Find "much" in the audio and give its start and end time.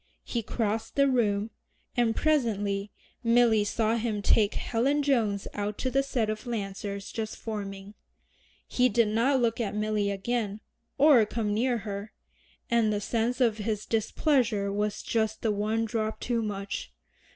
16.41-16.91